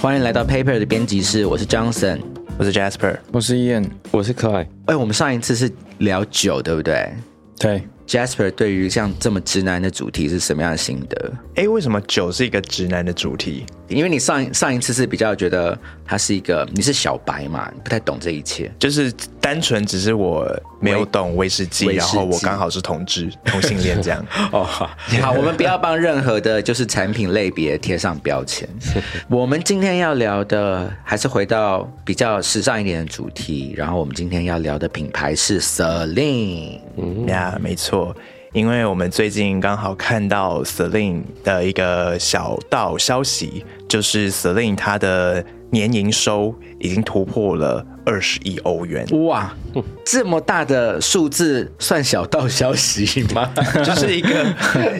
[0.00, 2.20] 欢迎来到 Paper 的编辑室，我是 Johnson。
[2.56, 4.66] 我是 Jasper，我是 Ian，我是可爱。
[4.86, 7.12] 哎，我们上一次是聊酒，对不对
[7.58, 11.32] 对，？Jasper 对于像这么直男的主题是什么样的心得？
[11.56, 13.66] 哎，为什么酒是一个直男的主题？
[13.90, 18.70] 因为你上上一次是比较觉得他是一个你是小白嘛，你不太懂这一切。
[18.78, 20.48] 就是单纯只是我
[20.80, 24.24] 没有懂威士忌，士忌然后我刚好是同志同性恋这样。
[24.52, 24.90] 哦，好，
[25.32, 28.68] 我们不要帮任何的就是产品类别贴上标签。
[29.28, 36.80] 我们今天要聊的还是回到比较时尚一点的主题，然后我们今天要聊的品牌是 Celine。
[37.26, 38.14] 呀、没错，
[38.52, 49.06] 因为我们最近刚好看到 Selin 的一个小道消息，就是 Selin 他的年营收已经突破了二十亿欧元。
[49.26, 49.54] 哇，
[50.04, 53.52] 这么大的数字算小道消息吗？
[53.84, 54.44] 就是一个，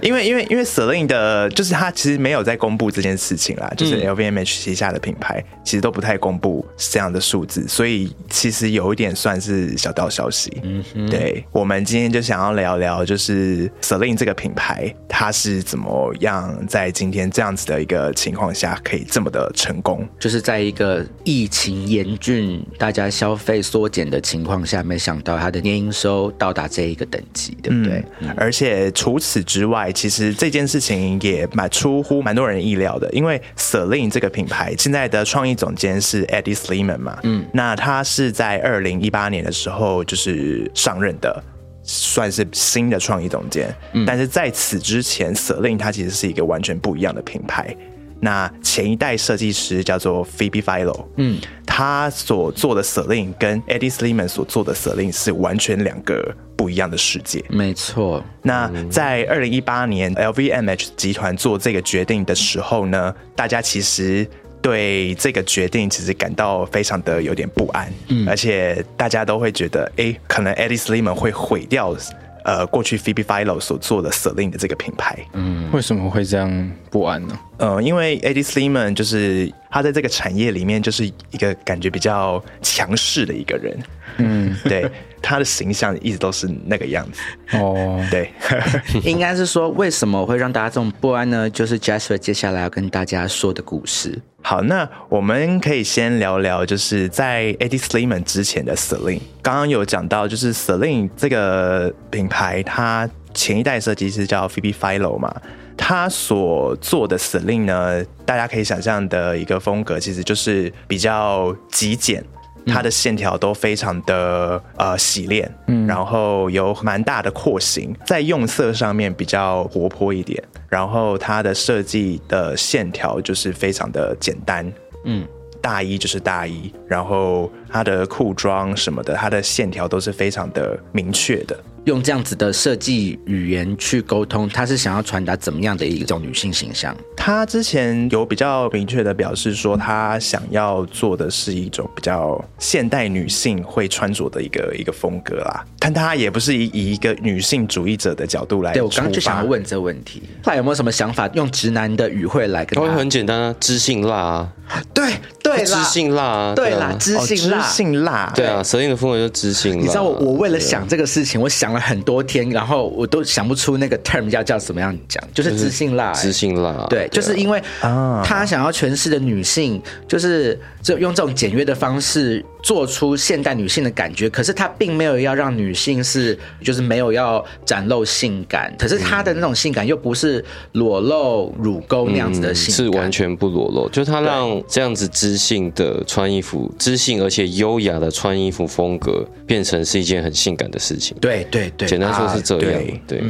[0.02, 10.52] 因为因为因为 Celine 的，就是他其实没有在公布这件事情啦，就是嗯 LVMH 旗下的品牌其实都不太公布这样的数字，所以其实有一点算是小道消息。
[10.62, 20.06] 嗯，对，我们今天就想要聊聊，就是 Celine 这个品牌，它是怎么样在今天这样子的一个情况下可以这么的成功。
[20.19, 28.05] 就是在一个疫情严峻、大家消费缩减的情况下，没想到它的年营收到达这一个等级，对不对？
[28.20, 41.42] 嗯而且除此之外，其实这件事情也蛮出乎蛮多人意料的，因为 Celine 这个品牌现在的创意总监是 Eddie Sliman 嘛，嗯，那他是在二零一八年的时候就是上任的。
[41.83, 43.74] 算是新的创意总监，
[44.06, 47.74] 但是在此之前，Celine 它其实是一个完全不一样的品牌。
[48.20, 57.42] 那前一代设计师叫做 Phoebe Philo，嗯，他所做的 Celine 跟 Eddie Sliman 所做的 Celine 是完全两个不一样的世界。
[57.48, 64.28] 没错，那在二零一八年 LVMH 集团做这个决定的时候呢，大家其实
[64.61, 71.96] 对这个决定其实感到非常的有点不安，嗯，而且大家都会觉得，哎，可能 Eddie Sliman 会毁掉。
[72.45, 75.68] 呃，过去 Phoebe Philo 所做的 Celine 的这个品牌，嗯。
[75.73, 77.39] 为什么会这样不安呢？
[77.58, 83.78] 呃，因为 Eddie Sliman 就是他在这个产业里面就是一个感觉比较强势的一个人，
[84.18, 84.90] 嗯，对，
[85.22, 87.20] 他的形象一直都是那个样子，
[87.58, 88.30] 哦，对，
[89.04, 91.48] 应该是说为什么会让大家这么不安呢？
[91.50, 94.20] 就是 Jasper 接下来要跟大家说的故事。
[94.42, 99.20] 好，那我们可以先聊聊，就是在 Eddie Sliman 之前的 Celine。
[99.42, 105.30] 刚刚有讲到，就是 Celine 这个品牌，它前一代设计师叫 Phoebe Philo 嘛，
[105.77, 112.24] 他所做的 Celine 呢，大家可以想象的一个风格，其实就是比较极简。
[112.70, 124.73] 它的线条都非常的呃洗练，嗯，然后有蛮大的廓形，在用色上面比较活泼一点，然后它的设计的线条就是非常的简单，
[125.05, 125.27] 嗯，
[125.61, 131.58] 大衣就是大衣，然后它的裤装什么的，它的线条都是非常的明确的。
[131.90, 136.96] 用这样子的设计语言去沟通，他是想要传达怎么样的一种女性形象？
[137.17, 145.64] 他之前有比较明确的表示说，他想要做的是一种比较现代女性会穿着的一个一个风格啦。
[145.81, 152.94] 但他也不是以以一个女性主义者的角度来对我刚刚就想要问这个问题，后来有没有什么想法，用直男的语汇来跟它会他？
[152.94, 154.52] 很简单啊，知性辣啊，
[154.94, 157.62] 对对啦，知性辣啊，对啦，啊知哦性辣。
[157.62, 159.81] 知性辣，对啊，蛇印的风格就是知性辣。
[159.81, 168.23] 你知道我我为了想这个事情，我想了很多天，然后我都想不出那个 term 要叫什么样讲，就是自信辣、欸知性辣，对，就是因为啊。
[168.25, 191.16] 他想要诠释的女性，就是就用这种简约的方式做出现代女性的感觉，可是她并没有要让女性是就是没有要展露性感，可是她的那种性感又不是裸露乳沟那样子的性感，嗯是完全不裸露，就是他让这样子知性的穿衣服，知性而且优雅的穿衣服风格，变成是一件很性感的事情。
[191.20, 193.22] 对对对，简单说是这样啊，对，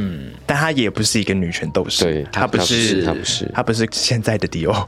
[0.45, 4.73] 但她也不是一个女权斗士，对他不是，是他不是她不是现在的迪欧。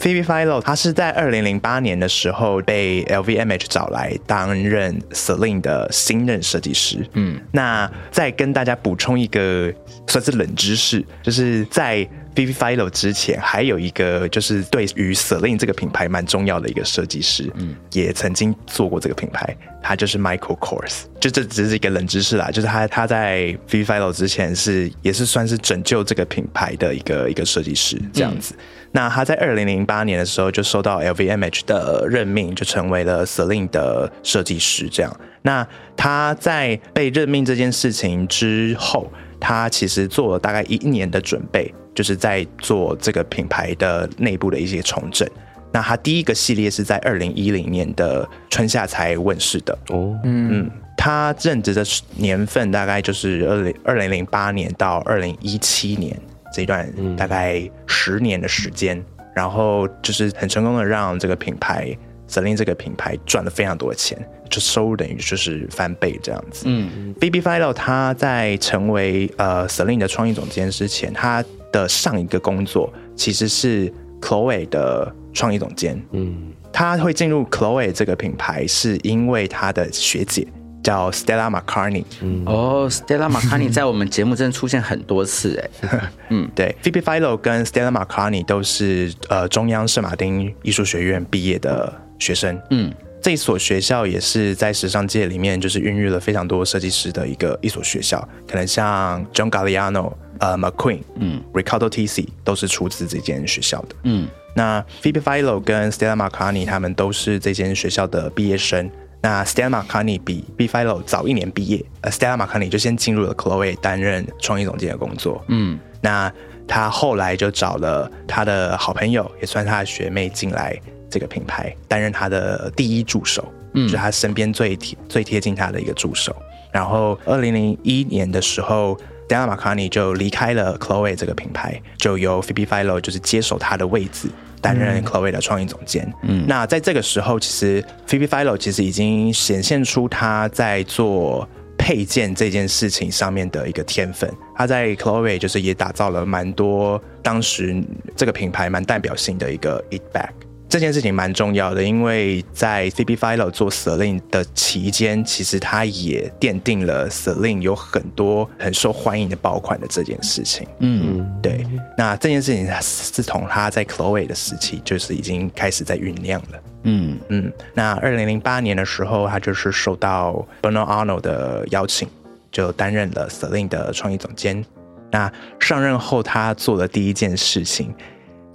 [0.00, 7.06] Phoebe Philo，她是在二零零八年的时候被 LVMH 找来担任 Celine 的新任设计师。
[7.12, 9.72] 嗯，那再跟大家补充一个
[10.06, 21.04] 算是冷知识，就是在 Phoebe Philo 之前，还有一个就是对于 Celine 这个品牌蛮重要的一个设计师，嗯，也曾经做过这个品牌，他就是 Michael Kors。
[21.18, 28.54] 就这只是一个冷知识啦，就是他他在 Phoebe Philo 之前是也是算是拯救这个品牌的一个一个设计师这样子。
[28.96, 34.88] 那他在二零零八年的时候就收到 LVMH 的任命，就成为了 Celine 的设计师。
[34.88, 41.74] 这样，那他在被任命这件事情之后，他其实做了大概一年的准备。
[41.96, 45.26] 就是在做这个品牌的内部的一些重整。
[45.72, 49.72] 那他第一个系列是在二零一零年的春夏才问世的。
[49.88, 51.82] 哦，嗯，他任职的
[52.16, 56.14] 年份大概就是二零二零零八年到二零一七年
[56.52, 59.02] 这一段大概十年的时间，
[59.34, 61.96] 然后就是很成功的让这个品牌
[62.28, 64.18] Celine 这个品牌赚了非常多的钱，
[64.50, 66.64] 就收入等于就是翻倍这样子。
[66.66, 76.02] 嗯，Phoebe Philo 他在成为呃 Celine 的创意总监之前，他的上一个工作其实是 Chloe 的创意总监。
[76.12, 80.46] 嗯，他会进入 Chloe 这个品牌，是因为他的学姐
[80.86, 82.04] 叫 Stella McCartney。
[82.44, 92.56] 哦，Stella McCartney 在我们节目真的出现很多次哎，嗯对，Phoebe Philo 跟 Stella McCartney 都是呃中央圣马丁艺术学院毕业的学生。
[92.70, 103.96] 嗯，这所学校也是在时尚界里面就是孕育了非常多设计师的一个一所学校，可能像 John Galliano、呃 McQueen、嗯 Ricardo Tisci 都是出自这间学校的。
[104.04, 108.88] 嗯，那 Phoebe Philo 跟 Stella McCartney 他们都是这间学校的毕业生。
[109.22, 115.44] 那 Stella McCartney 比 B Philo 早一年毕业，呃，Stella McCartney 就先进入了 Chloe 担任创意总监的工作。
[115.48, 116.32] 嗯，那
[116.68, 120.78] 他后来就找了他的好朋友，也算他的学妹进来
[121.10, 126.34] 这个品牌，担任他的第一助手，嗯，就是他身边最贴最贴近他的一个助手。
[126.72, 128.96] 然后，二零零一年的时候
[129.28, 134.28] ，Stella McCartney 就离开了 Chloe 这个品牌，就由 Phoebe Philo 就是接手他的位置。
[134.66, 141.48] 担任 Chloe 的创意总监，嗯，那在这个时候，其实 Phoebe Philo 其实已经显现出他在做
[141.78, 144.28] 配件这件事情上面的一个天分。
[144.56, 147.80] 他在 Chloe 就是也打造了蛮多当时
[148.16, 150.30] 这个品牌蛮代表性的一个 Eat Bag。
[150.76, 160.68] 这件事情蛮重要的，因为在 Phoebe Philo 做 Celine 的期间，其实他也奠定了 Celine 有很多很受欢迎的爆款的这件事情。
[160.80, 166.58] 嗯，对，那这件事情自从他在 Chloe 的时期就是已经开始在酝酿了。
[166.82, 172.06] 嗯，嗯，那二零零八年的时候，他就是受到 Bernard Arnault 的邀请，
[172.52, 174.62] 就担任了 Celine 的创意总监。
[175.10, 177.94] 那上任后，他做的第一件事情，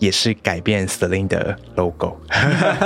[0.01, 2.19] 也是改变 Celine 的 logo，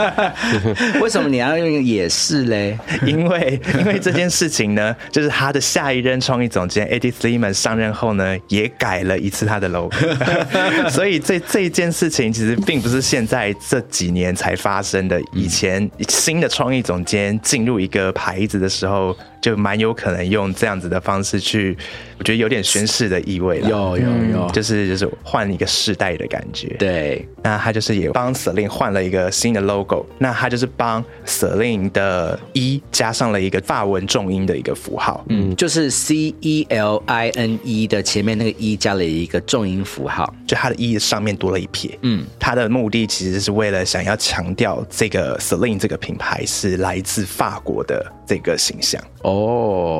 [1.02, 2.78] 为什么你要用也是嘞？
[3.06, 9.96] 因为因为这件事情呢，就是他的下一任创意总监 Eddie Sliman 上任后呢，也改了一次他的 logo，
[10.92, 19.16] 所以这这一件事情其实并不是现在这几年才发生的，以前新的创意总监进入一个牌子的时候，
[19.46, 21.78] 就蛮有可能用这样子的方式去，
[22.18, 23.70] 我觉得有点宣誓的意味了。
[23.70, 40.34] 有有有，就是就是换一个世代的感觉，对，那他就是也帮 Celine 换了一个新的 logo，那他就是帮 Celine 的一加上了一个法文重音的一个符号，嗯，就是 C E L I N E 的前面那个一加了一个重音符号。
[40.48, 49.00] 就它的一上面多了一撇，嗯，它的目的其实是为了想要强调这个 Celine 这个品牌是来自法国的这个形象。
[49.22, 49.35] 哦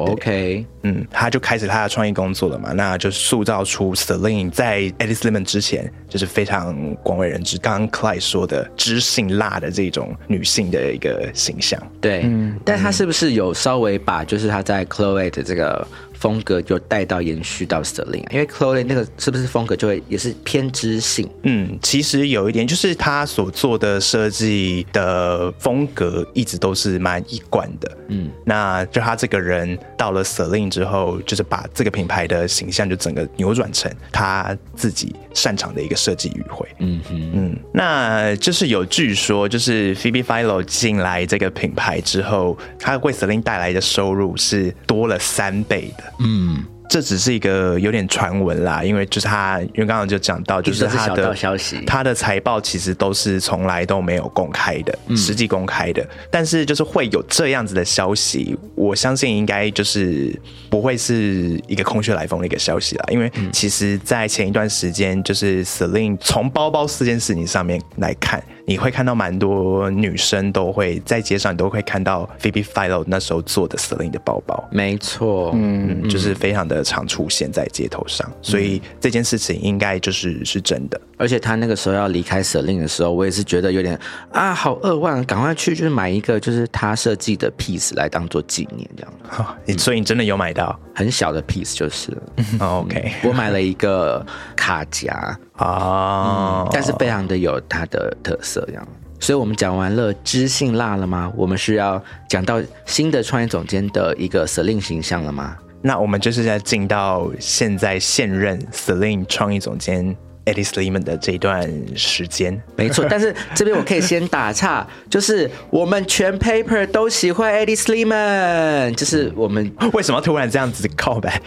[0.10, 11.82] ，OK，嗯，他就开始他的创意工作了嘛，那就塑造出 Celine 在 Alice Lemon 之前就是非常广为人知，刚刚 Clyde 说的知性辣的这种女性的一个形象。
[12.00, 12.30] 对，
[12.64, 18.30] 但他是不是有稍微把就是他在 Chloe 的这个风格就带到延续到 Celine 啊？
[18.32, 21.30] 因为 Chloe 那个是不是风格就会也是偏知性？
[21.44, 27.98] 嗯，其实有一点，就是他所做的设计的风格一直都是蛮一贯的。
[28.08, 36.68] 嗯，那就他这个人到了 Celine 之后，就是把这个品牌的形象就整个扭转成他自己擅长的一个设计语汇。
[36.80, 46.04] 嗯哼，嗯，那就是有据说，就是 Phoebe Philo 进来这个品牌之后，他为 Celine 带来的收入是多了三倍的。
[46.20, 56.06] 嗯，这只是一个有点传闻啦，因为就是他，因为刚刚就讲到，就是他的消息他的财报其实都是从来都没有公开的，嗯实际公开的。
[56.30, 60.38] 但是就是会有这样子的消息，我相信应该就是
[60.70, 74.64] 不会是一个空穴来风的一个消息啦，因为嗯其实，在前一段时间，就是 Celine 从包包四件事情上面来看，你会看到蛮多女生都会在街上，你都会看到 Phoebe Philo 那时候做的 Celine 的包包。
[74.72, 81.00] 没错，嗯，嗯，就是非常的常出现在街头上，所以这件事情应该就是是真的。
[81.18, 83.98] 而且他那个时候要离开 Celine 的时候，我也是觉得有点
[84.32, 92.22] 啊，好扼腕，赶快去就是买一个就是他设计的 piece 来当做纪念，这样你 所以你真的有买到、很小的 piece 就是了。
[92.60, 98.88] 哦 OK 我买了一个卡夹，哦，但是非常的有它的特色，这样。
[99.18, 101.32] 所以我们讲完了知性辣了吗？
[101.38, 105.56] 我们是要讲到新的创业总监的一个 Celine 形象了吗？
[105.82, 110.16] 那我们就是在进到现在现任 Celine 创意总监
[110.46, 112.60] Eddie Sliman 的这一段时间。
[112.76, 121.42] 没错，但是这边我可以先打岔，就是我们全 paper 都喜欢 Eddie Sliman，就是我们为什么突然这样子告白？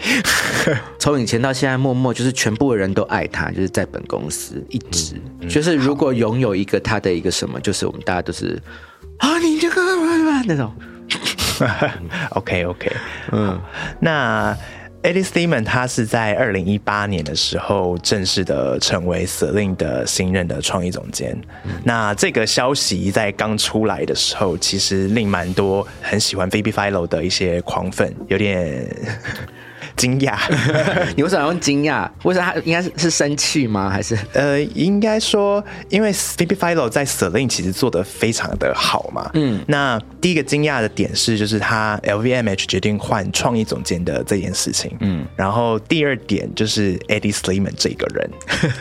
[0.97, 5.15] 从以前到现在，默默就是全部的人都爱他，就是在本公司一直，
[5.47, 8.61] 就是如果拥有一个他的一个什么，就是我们大家都是
[9.17, 9.81] 啊，你这个
[10.45, 10.73] 那种。
[12.31, 12.91] OK OK，
[13.31, 13.59] 嗯，
[13.99, 14.57] 那
[15.01, 21.39] Eddie Steeman 他是在二零一八年的时候正式的成为 Celine 的新任的创意总监。
[21.85, 28.85] 那这个消息在刚出来的时候，其实令蛮多很喜欢 Baby Philo 的一些狂粉有点
[29.99, 30.39] 惊讶。
[31.15, 32.09] 你为什么要用惊讶？
[32.23, 33.89] 为什么他应该是是生气吗？
[33.89, 39.29] 还是呃，应该说，因为 Philo 在 Celine 其实做的非常的好嘛。
[39.33, 44.95] 嗯，那第一个惊讶的点是，就是他 LVMH 决定换创意总监的这件事情。
[45.01, 48.29] 嗯，然后第二点就是 Eddie Sliman 这个人，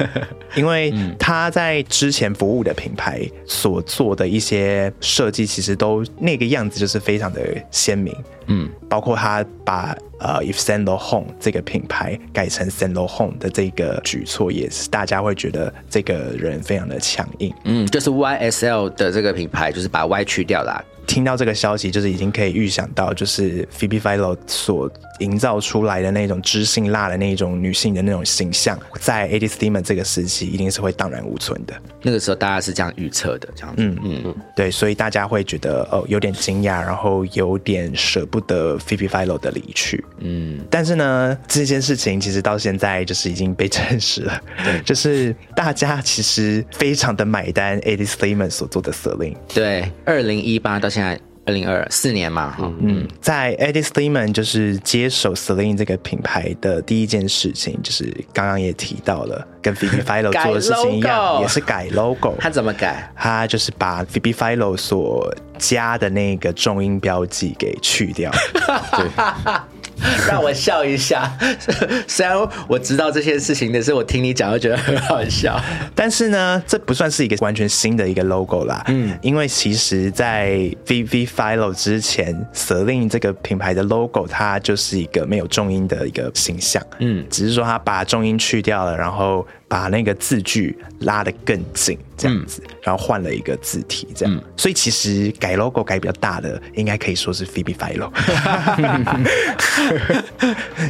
[0.55, 7.41] 因为他在之前服务的品牌所做的一些设计，其实都那个样子就是非常的
[7.73, 8.15] 鲜明。
[8.49, 17.55] 嗯，包括他把呃 If s a n d l Home 这个品牌改成 s a n d l Home 的这个举措，也是大家会觉得这个人非常的强硬。
[17.65, 20.83] 嗯，就是 YSL 的这个品牌，就是把 Y 去掉啦。
[21.09, 24.89] 听到这个消息，就是已经可以预想到，就是 Phoebe Philo 所
[25.21, 31.75] 营造出来的那种知性辣的那种女性的那种形象，在 Eddie Steeman 这个时期一定是会荡然无存的。
[32.03, 33.83] 那个时候大家是这样预测的，这样子。
[33.83, 40.05] 嗯嗯，对，所以大家会觉得哦有点惊讶，然后有点舍不得 Phoebe Philo 的离去。
[40.19, 49.37] 嗯，但是呢，这件事情其实到现在就是已经被证实了，对，就是大家其实非常的买单 Eddie Steeman 所做的 Celine。
[49.53, 60.45] 对，二零一八到现在二零二四年嘛，哈、嗯，在 Eddie s l e m a n 就是接手 Celine 这个品牌的第一件事情，就是刚刚也提到了，跟 v i v i Philo
[60.45, 62.35] 做的事情一样，也是改 logo。
[62.39, 63.11] 他怎么改？
[63.17, 68.31] 他就是把 v i v i Philo 所加的那个重音标记给去掉。
[70.29, 71.31] 让我笑一下。
[72.07, 72.37] 虽然
[72.69, 75.61] 我知道这些事情，但是我听你讲，又觉得很好笑。
[75.95, 78.85] 但是呢，这不算是一个完全新的一个 logo 啦。
[78.89, 80.51] 嗯，因为其实，在
[80.87, 86.83] VV Philo 之前，Celine 这个品牌的 logo 它就是一个没有重音的一个形象。
[86.99, 94.45] 嗯，只是说它把重音去掉了，然后把那个字句拉得更紧，这样子，然后换了一个字体，这样。
[94.57, 98.13] 所以其实改 logo 改比较大的，应该可以说是 Phoebe Philo。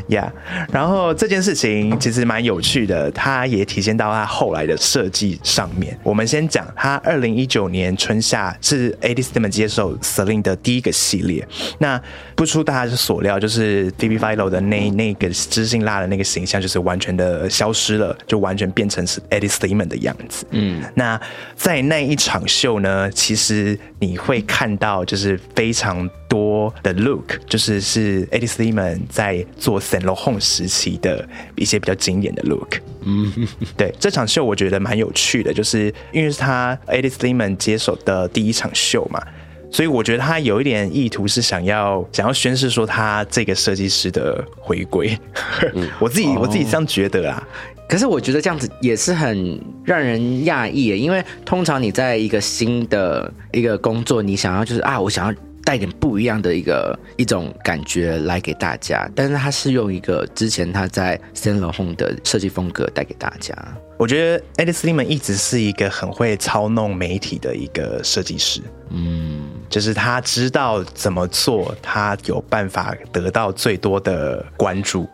[0.09, 0.31] yeah，
[0.73, 5.99] 然后这件事情其实蛮有趣的，它也体现到它后来的设计上面。
[6.03, 11.47] 我们先讲，它二零一九年春夏是 Eddie Steeman 接手 Celine 的第一个系列。
[11.79, 12.01] 那
[12.35, 20.47] 不出大家所料，就是 Phoebe Philo 的那那个知性辣的那个形象，就是完全的消失了，就完全变成是 Eddie Steeman 的样子。
[20.51, 21.18] 嗯，那
[21.55, 32.77] 在那一场秀呢，其实你会看到就是非常多的 look，就是是 Eddie Sliman 在做 Saint Laurent 时期的一些比较经典的 look。
[33.05, 33.33] 嗯，
[33.77, 39.23] 对，这场秀我觉得蛮有趣的，就是因为是他 Eddie Sliman 接手的第一场秀嘛。
[39.71, 45.15] 所以我觉得他有一点意图是想要想要宣示说他这个设计师的回归，
[46.01, 47.47] 我自己、我自己这样觉得啊。
[47.89, 63.55] 可是我觉得这样子也是很让人讶异耶，因为通常你在一个新的一个工作，你想要就是啊，我想要带点不一样的一个一种感觉来给大家，但是他是用一个之前他在 Saint Laurent 的设计风格带给大家。
[63.99, 75.09] 我觉得 Eddie Sliman 一直是一个很会操弄媒体的一个设计师，嗯，就是他知道怎么做，他有办法得到最多的关注。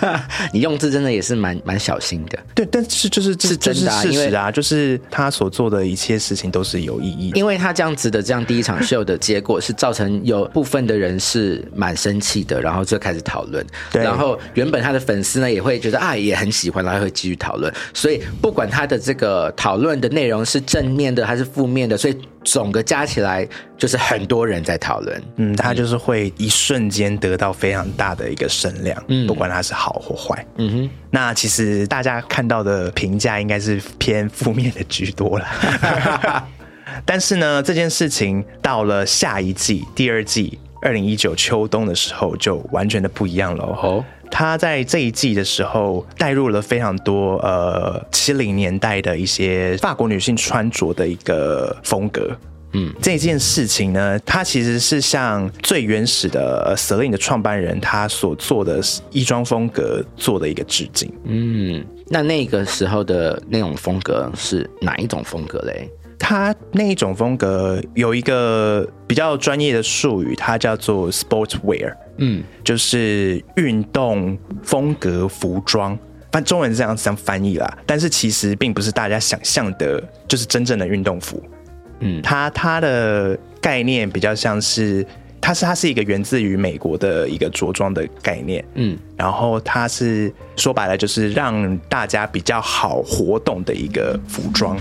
[0.52, 7.38] 你用字真的也是蛮蛮小心的，对，但是就是这是这是真的啊事实啊，就是他所做的一切事情都是有意义的。
[7.38, 14.02] 因为他这样子的这样第一场秀的结果是造成有部分的人是蛮生气的，然后就开始讨论，对。
[14.02, 25.22] 然后原本他的粉丝呢也会觉得啊也很喜欢，然后会继续讨论，所以不管他的这个讨论的内容是正面的还是负面的，所以总个加起来就是很多人在讨论。
[25.36, 30.90] 嗯，他就是会一瞬间得到非常大的一个声量，嗯，不管他是好或坏，嗯哼。
[31.10, 36.46] 那其实大家看到的评价应该是偏负面的居多了。
[37.04, 44.04] 但是呢，这件事情到了下一季，第二季，二零一九秋冬的时候，就完全的不一样了哦。
[44.36, 52.36] 他在这一季的时候带入了非常多呃七零年代的一些法国女性穿着的一个风格。
[52.72, 58.80] 嗯，这件事情呢，它其实是向最原始的呃 Celine 的创办人他所做的
[59.12, 61.08] 衣装风格做的一个致敬。
[61.22, 65.88] 嗯，那那个时候的那种风格是哪一种风格嘞？
[66.18, 75.98] 它那一种风格有一个比较专业的术语，它叫做 sportswear，嗯，就是运动风格服装。
[76.32, 81.40] 翻中文是这样这样翻译啦，但是其实并不是大家想象的，就是真正的运动服。
[82.00, 85.06] 嗯它它的概念比较像是，
[85.40, 88.64] 它是它是一个源自于美国的一个着装的概念。
[88.74, 94.76] 嗯，然后它是说白了就是让大家比较好活动的一个服装，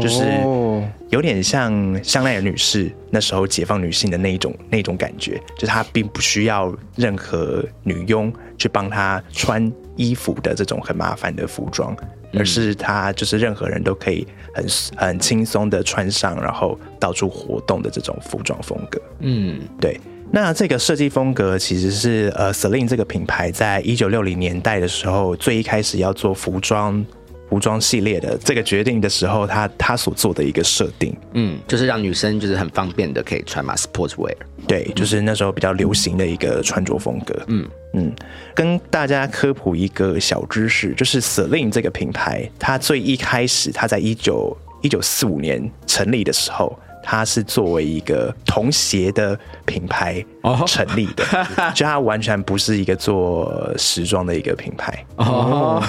[0.00, 0.82] 就是哦。
[1.10, 11.96] 有点像香奈儿女士那时候解放女性的那一种那种感觉，就是她并不需要任何女佣去帮她穿衣服的这种很麻烦的服装，
[12.32, 19.00] 而是她就是任何人都可以很很轻松的穿上，然后到处活动的这种服装风格。
[19.20, 20.00] 嗯，对，
[20.32, 27.06] 那这个设计风格其实是呃 Celine 这个品牌在一九六零年代的时候，最一开始要做服装
[27.48, 31.14] 服装系列的这个决定的时候，他他所做的一个设定。
[31.32, 34.34] 嗯，就是让女生就是很方便的可以穿嘛，sportswear。
[34.66, 37.38] 对，就是那时候比较流行的一个穿着风格。
[37.48, 38.12] 嗯嗯，
[38.54, 51.24] 跟大家科普一个小知识，就是 Celine 这个品牌，它最一开始，它在一九一九四五年成立的时候，它是作为一个童鞋的品牌哦成立的，
[51.74, 55.04] 就它完全不是一个做时装的一个品牌。
[55.16, 55.82] 哦，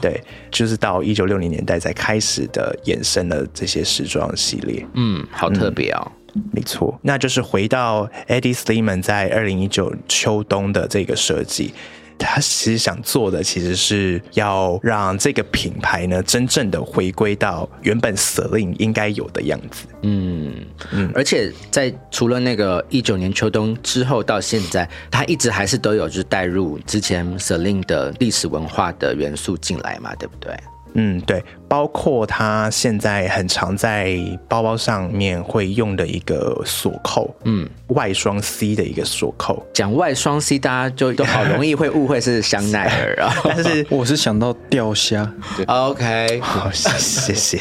[0.00, 4.86] 对，就是到一九六零年代才开始的衍生了这些时装系列。
[4.94, 6.12] 嗯，好特别哦。
[6.52, 11.74] 没错，那就是回到 Eddie Sliman 在二零一九秋冬的这个设计，
[12.20, 19.86] 他其实想做的其实是要让这个品牌呢真正的回归到原本 Celine 应该有的样子。
[20.02, 20.54] 嗯
[20.92, 30.54] 嗯，而且在除了那个一九年秋冬之后到现在，他一直还是都有就是带入之前 Celine 的历史文化的元素进来嘛，对不对？
[30.94, 34.16] 嗯，对，包括它现在很常在
[34.48, 43.32] 包包上面会用的一个锁扣，嗯，外双 C 的一个锁扣，讲外双 C，大家就都好容易会误会是香奈儿啊。
[43.44, 45.30] 但是 我是想到钓虾
[45.66, 47.58] ，OK，好， 谢谢。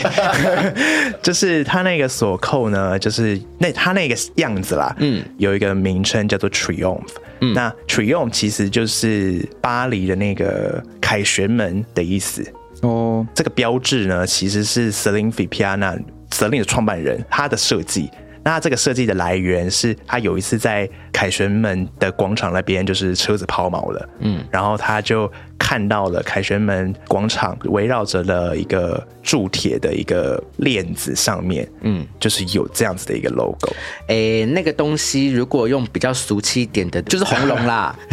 [1.22, 7.02] 就是它那个锁扣呢，就是那它那个样子啦，嗯，有一个名称叫做 Triumph。
[7.42, 12.46] 嗯，那 Triumph 其实就是巴黎的那个凯旋门的意思。
[12.82, 18.10] 哦，这个标志呢，其实是 Celine Piana Celine 的创办人他的设计。
[18.42, 33.74] 那这个设计的来源是他有一次在凯旋门的广场那边，就是车子抛锚了，嗯，然后他就看到了凯旋门广场围绕着的一个铸铁的一个链子上面，嗯，就是有这样子的一个 logo。
[34.08, 37.96] 诶，那个东西如果用比较俗气一点的，就是红龙啦，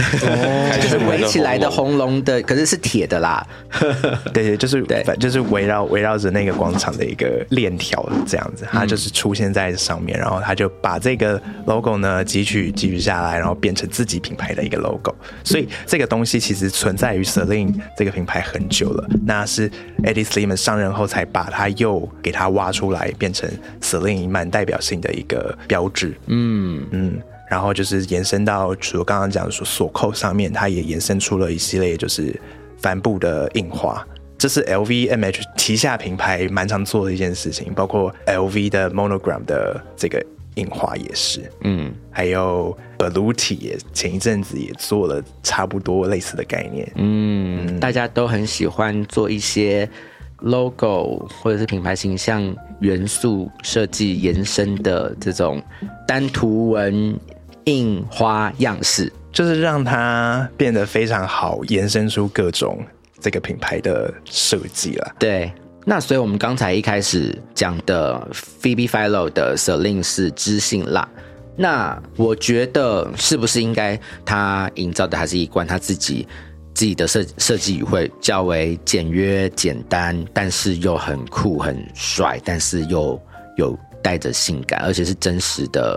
[0.81, 3.47] 就是围起来的红龙的，可是是铁的啦。
[4.33, 5.03] 对对，就是对。
[5.05, 15.15] 反就是围绕围绕着那个广场的一个链条这样子，它就是出现在上面，然后他就把这个 logo 呢汲取汲取下来，然后变成自己品牌的一个 logo。
[15.45, 19.71] 所以这个东西其实存在于 Celine 这个品牌很久了，那是
[20.03, 23.49] Eddie Sliman 上任后才把它又给它挖出来，变成
[23.81, 26.17] Celine 蛮代表性的一个标志。
[26.27, 27.19] 嗯，嗯，
[27.51, 32.39] 然后就是延伸到除了刚刚讲的说锁扣上面，它也延伸出了一系列就是
[32.79, 34.07] 帆布的印花。
[34.39, 40.23] 这是 LVMH 旗下品牌蛮常做的一件事情，包括 LV 的 monogram 的这个
[40.57, 46.93] 印花也是，嗯，还有 Beluti 也前一阵子也做了差不多类似的概念。
[46.97, 49.89] 嗯，大家都很喜欢做一些
[50.41, 55.63] logo 或者是品牌形象元素设计延伸的这种
[56.07, 57.19] 单图文
[57.65, 59.11] 印花样式。
[59.33, 62.83] 就是让它变得非常好，延伸出各种
[63.21, 65.15] 这个品牌的设计了。
[65.19, 65.53] 对，
[65.89, 68.29] 那所以我们刚才一开始讲的
[68.61, 71.09] Phoebe Philo 的 Celine 是知性辣。
[71.55, 76.27] 那我觉得是不是应该他营造的还是一贯他自己
[76.75, 83.19] 自己的设设计语汇较为简约简单，但是又很酷很帅，但是又
[83.57, 85.97] 有带着性感，而且是真实的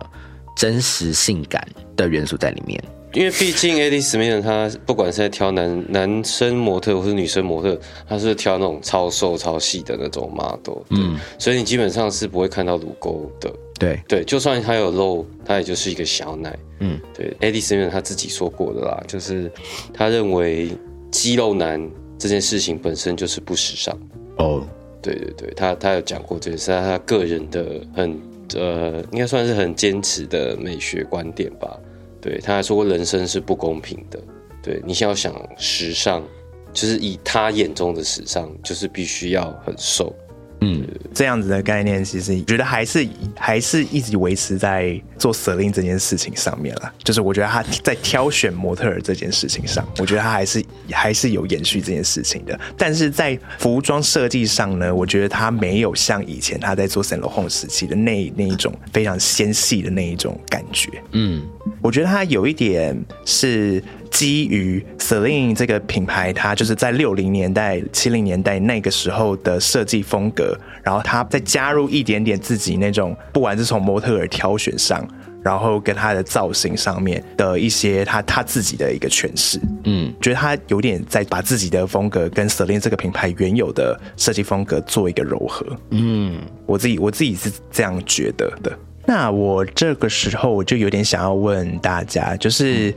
[0.55, 2.79] 真实性感的元素在里面。
[3.13, 19.51] 因为毕竟 Eddie Smith 他不管是在挑男男生模特或是女生模特，他是挑那种超瘦超细的那种 model，嗯，所以你基本上是不会看到乳沟的，对，对，就算他有露，他也就是一个小奶，嗯，对，Eddie Smith 他自己说过的啦，就是
[19.91, 20.69] 他认为
[21.09, 23.97] 肌肉男这件事情本身就是不时尚，
[24.37, 24.63] 哦，
[25.01, 28.19] 对对对，他他有讲过这件事，他个人的很
[28.55, 31.75] 呃，应该算是很坚持的美学观点吧。
[32.21, 34.19] 对，他还说过人生是不公平的。
[34.61, 36.21] 对你想要想时尚，
[36.73, 40.13] 就是以他眼中的时尚，就是必须要很瘦。
[41.13, 46.93] 这样子的概念，其实觉得还是还是一直维持在做 Celine 这件事情上面了。
[47.03, 52.59] 就是我觉得他在挑选模特儿这件事情上，我觉得他还是还是有延续这件事情的。
[52.77, 60.89] 但是在服装设计上呢，我觉得他没有像以前他在做 Saint Laurent 时期的那那一种非常纤细的那一种感觉。
[61.13, 61.43] 嗯，
[61.81, 75.03] 我觉得他有一点是基于 Celine 这个品牌，它就是在六零年代、七零年代那个时候的设计风格，然后它再加入一点点自己那种，不管是从模特儿挑选上，
[75.41, 79.59] 然后跟它的造型上面的一些他他自己的一个诠释。
[79.85, 85.65] 嗯，觉得他有点在把自己的风格跟 Celine 这个品牌原有的设计风格做一个柔合。
[85.89, 88.77] 嗯，我自己我自己是这样觉得的。
[89.07, 92.93] 那我这个时候我就有点想要问大家，就是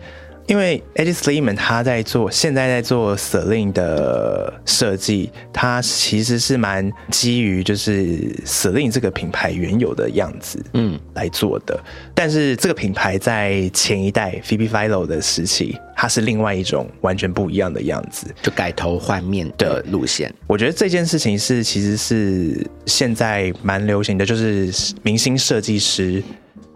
[0.52, 11.82] 因为 Eddie Sliman 他在做现在在做 Celine 的设计，他其实是蛮基于就是 Celine 这个品牌原有的样子，嗯，来做的。
[12.14, 18.26] 但是这个品牌在前一代 Phoebe Philo 的时期，它是另外一种完全不一样的样子。
[18.42, 20.30] 就改头换面的路线。
[20.46, 24.70] 我觉得这件事情是其实是现在蛮流行的，就是
[25.02, 26.22] 明星设计师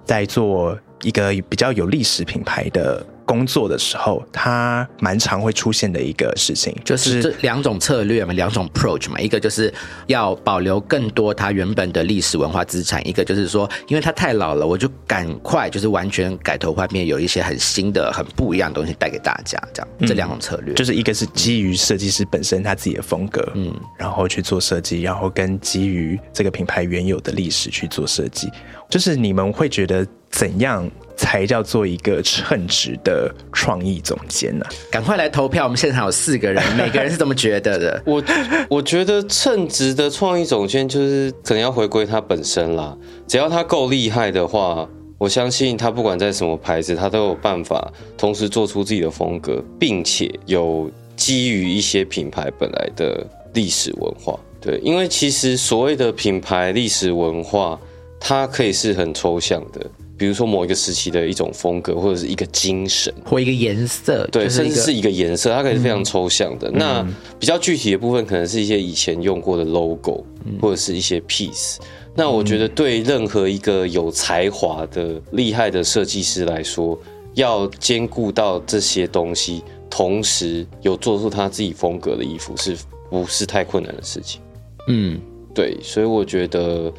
[0.07, 9.73] 在做一个比较有历史品牌的工作的时候，它蛮常会出现的一个事情，就是这两种策略嘛，两种 approach 嘛，一个就是
[10.07, 28.49] 要保留更多它原本的历史文化资产，一个就是说，因为它太老了，我就赶快就是完全改头换面，有一些很新的、很不一样的东西带给大家，这样这两种策略，就是一个是基于设计师本身他自己的风格，嗯，然后去做设计，然后跟基于这个品牌原有的历史去做设计。
[28.89, 35.65] 就是你们会觉得怎样才叫做一个称职的创意总监呢、赶快来投票！
[35.65, 38.03] 我们现场有四个人， 每个人是这么觉得的。
[38.05, 38.23] 我
[38.69, 54.39] 我觉得称职的创意总监就是可能要回归他本身啦，只要他够厉害的话，我相信他不管在什么牌子，他都有办法同时做出自己的风格，并且有基于一些品牌本来的历史文化。
[54.61, 57.79] 对，因为其实所谓的品牌历史文化，
[58.21, 59.81] 它可以是很抽象的，
[60.19, 63.13] 比如说某一个时期的一种风格，或者是一个精神。
[63.25, 66.71] 或一个颜色，对，就是甚至是一个颜色，它可以是非常抽象的。
[66.71, 67.07] 那
[67.39, 70.25] 比较具体的部分，可能是一些以前用过的 logo，、
[70.61, 71.77] 或者是一些 piece。
[72.15, 76.99] 那我觉得对任何一个有才华的、厉害的设计师来说，
[77.35, 82.75] 要兼顾到这些东西，同时有做出他自己风格的衣服，是
[83.11, 84.41] 不是太困难的事情？
[84.89, 85.21] 嗯，
[85.55, 86.91] 对，所以我觉得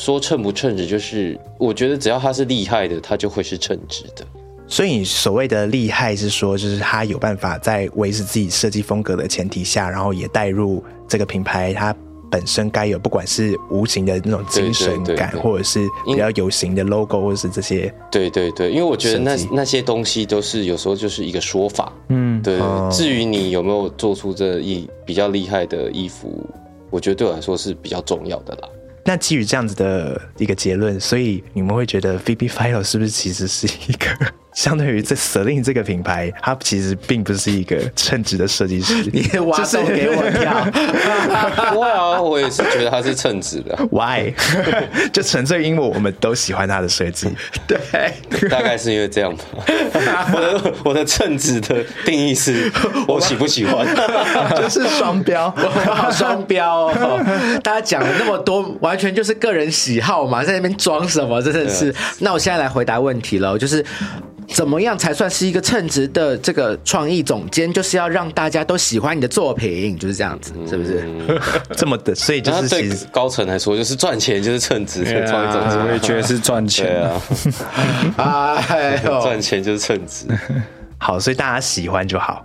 [0.00, 4.24] 说称不称职，就是我觉得只要他是厉害的，他就会是称职的。
[4.66, 11.94] 所以你所谓的厉害是说，就是他有办法在维持自己设计风格的前提下，然后也带入这个品牌它
[12.30, 17.92] 本身该有，不管是无形的那种精神感，对对对对或者是比较有形的 logo，或者是这些。
[18.10, 22.58] 对对对，因为我觉得那那些东西都是有时候就是一个说法，嗯，对。
[22.58, 26.48] 哦至于你有没有做出这一比较厉害的衣服，
[26.88, 28.68] 我觉得对我来说是比较重要的啦。
[29.04, 34.06] 那基于这样子的一个结论，所以你们会觉得 VP file 是不是其实是一个
[34.52, 38.94] 相对于这 Celine 这个品牌，它其实并不是一个称职的设计师？
[39.12, 40.64] 你挖洞给我跳。
[41.72, 44.32] 不会啊，我也是觉得它是称职的， Why？
[45.12, 47.28] 就纯粹因为我们都喜欢他的设计。
[47.66, 47.78] 对，
[48.48, 49.42] 大概是因为这样吧。
[50.32, 52.70] 我的我的称职的定义是
[53.06, 53.86] 我喜不喜欢。
[54.56, 55.50] 就是双标。
[55.50, 57.60] 好双标哦！
[57.62, 61.40] 大家讲了那么多，完全就是个人喜好嘛，在那边装什么？
[61.40, 61.94] 真的是。
[62.18, 63.84] 那我现在来回答问题了，就是。
[64.52, 67.72] 怎么样才算是一个称职的这个创意总监？
[67.72, 71.04] 就是要让大家都喜欢你的作品，就是这样子，是不是？
[71.76, 75.86] 这么的，所以就是其实高层来说，就是赚钱就是称职 的创意总监。
[75.86, 77.10] 我也觉得是赚对钱。
[78.16, 80.26] 啊， 哎呦，赚钱就是称职。
[80.98, 82.44] 好，所以大家喜欢就好。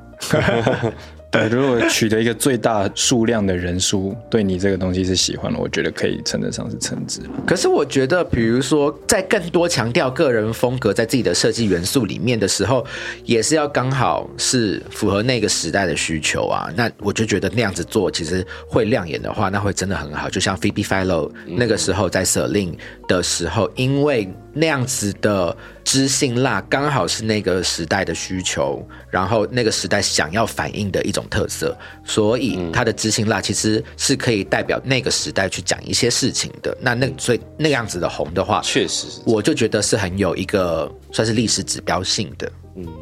[1.35, 7.21] 对，如果取得一个最大数量的人数对你这个东西是喜欢的，我觉得可以称得上是称职。
[7.45, 12.85] 可是我觉得，比如说，在更多强调个人风格在自己的设计元素里面的时候，
[13.23, 16.69] 也是要刚好是符合那个时代的需求啊。
[16.75, 20.29] 那我就觉得那样子做，其实会亮眼的话，那会真的很好。
[20.29, 22.73] 就像 Phoebe Philo 那个时候在 Celine
[23.07, 36.75] 的时候，因为那样子的知性辣刚好是那个时代的需求，然后那个时代想要反映的一种特色，所以它的知性辣其实是可以代表那个时代去讲一些事情的。
[36.79, 42.49] 那那所以那个样子的红的话，确实我就觉得是很有一个算是历史指标性的。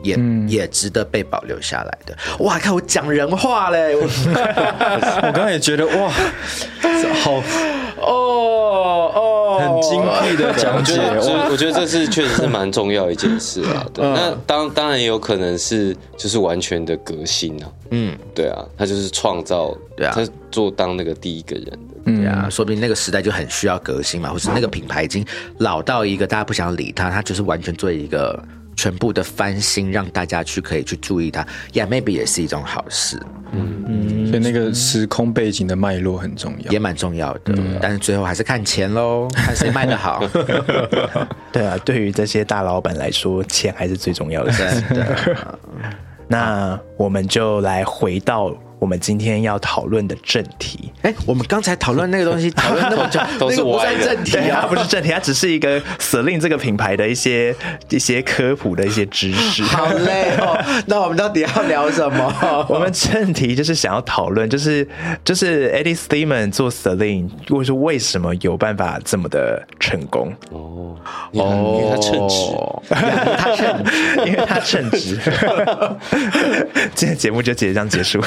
[0.04, 2.16] 也、也值得被保留下来的。
[2.40, 3.96] 哇，看我讲人话嘞！
[3.96, 4.02] 我
[5.28, 6.12] 我刚刚也觉得哇，
[7.24, 7.42] 好
[8.00, 13.86] 哦哦，很精辟的我讲解觉得，就是哇，我觉得这是确实是蛮重要一件事啊。
[13.94, 17.70] 对，嗯那当当然也有可能是就是完全的革新啊。
[17.92, 21.78] 嗯，对啊，他就是创造，对啊他做当那个第一个人的。
[22.06, 25.26] 对啊，说不定那个时代就很需要革新嘛，或是那个品牌已经
[25.60, 28.38] 老到一个大家不想理它，它就是完全做一个
[28.76, 31.46] 全部的翻新，让大家去可以去注意它。
[31.74, 33.20] Yeah, maybe 也是一种好事，
[33.52, 36.80] 嗯嗯所以那个时空背景的脉络很重要也。
[36.80, 37.56] 蛮重要的。
[37.82, 40.24] 但是最后还是看钱喽，看谁卖的好。
[41.52, 44.90] 对啊，对于这些大老板来说，钱还是最重要的事情。
[44.90, 45.60] 真的，
[46.28, 50.91] 那我们就来回到我们今天要讨论的正题。
[51.04, 57.56] 哎，我们刚才讨论那个东西， 讨论那么久，都是那个不算正题啊，不是正题，它只是一个 Celine 这个品牌的一些
[57.89, 59.63] 一些科普的一些知识。
[59.72, 60.62] 好累哦。
[60.88, 62.36] 那我们到底要聊什么？
[62.67, 64.86] 我们正题就是想要讨论，就是
[65.24, 70.34] 就是 Eddie Steeman 做 Celine，或者是为什么有办法这么的成功？
[70.52, 70.98] 哦，
[71.32, 72.36] 因为因为他称职。
[72.52, 72.84] 哦，
[73.38, 73.93] 他称职。
[74.26, 75.17] 因为他称职。
[76.93, 78.22] 今天节目就直接这样结束。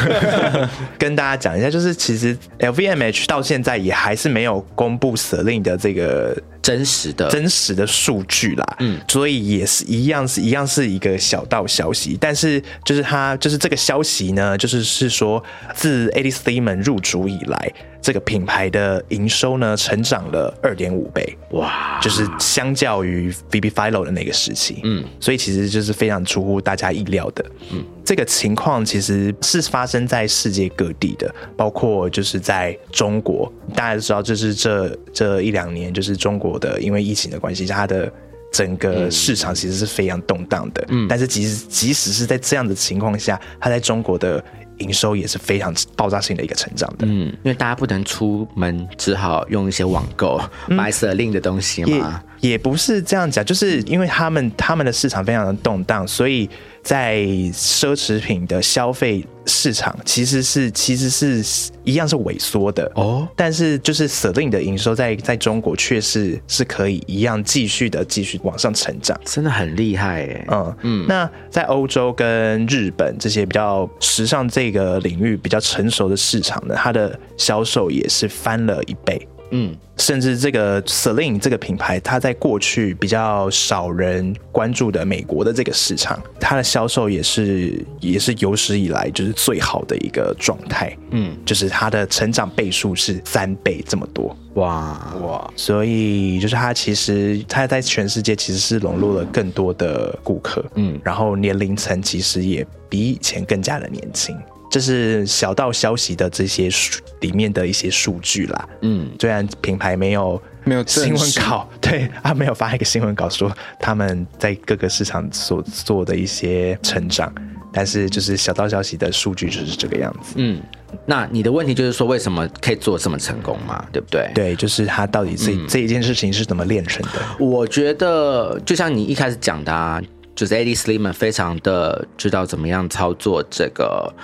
[0.99, 15.41] 跟大家讲一下，就是其实 LVMH 到现在也还是没有公布舍令的这个真实的真实的数据啦，嗯，所以也是一样是一样是一个小道消息，但是就是他就是这个消息呢，就是是说
[15.77, 38.13] 自 Eddie Steeman 入主以来，这个品牌的营收呢成长了二点五倍，哇，就是相较于 Phoebe Philo 的那个时期，嗯，所以其实就是非常出乎大家意料的，嗯，这个情况其实是发生在世界各地的，包括就是在中国，大家都知道，就是这这一两年，就是中国的因为疫情的关系，它的。
[38.53, 44.43] 整个市场其实是非常动荡的，嗯，但是即使即使是在这样的情况下，它在中国的
[44.79, 52.23] 营收也是非常爆炸性的一个成长的，嗯，因为大家不能出门，只好用一些网购买 Celine 的东西嘛。
[52.41, 56.49] 也不是这样讲，就是因为他们他们的市场非常的动荡，所以
[56.83, 57.17] 在
[57.53, 61.43] 奢侈品的消费市场其实是其实是
[61.83, 69.19] 一样是萎缩的哦但是就是 Celine 的营收在在中国却是是可以一样继续的继续往上成长。
[69.25, 70.45] 真的很厉害哎。
[70.49, 79.27] 嗯嗯，那在欧洲跟日本这些比较时尚这个领域比较成熟的市场呢，它的销售也是翻了一倍。
[79.53, 90.93] 嗯，甚至这个 Celine 这个品牌，它在过去比较少人关注的美国的这个市场，它的销售也是也是有史以来就是最好的一个状态。
[91.13, 94.37] 嗯，就是它的成长倍数是三倍这么多。
[94.55, 104.37] 哇哇，所以就是它其实它在全世界其实是笼络了更多的顾客，嗯，然后年龄层其实也比以前更加的年轻。
[104.77, 117.33] 这是小道消息的这些数里面的一些数据啦，嗯，虽然品牌没有没有新闻稿， 对他没有发一个新闻稿说他们在各个市场所做的一些成长，
[117.73, 120.35] 但是就是小道消息的数据就是这个样子。
[120.37, 120.61] 嗯，
[121.07, 123.83] 那你的问题就是说，为什么可以做这么成功嘛？
[123.91, 124.31] 对不对？
[124.35, 127.21] 对，就是他到底这、嗯这一件事情是怎么练成的？
[127.41, 130.03] 我觉得就像你一开始讲的啊，
[130.35, 134.15] 就是 Eddie Sliman 非常的知道怎么样操作这个，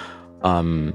[0.43, 0.93] 嗯，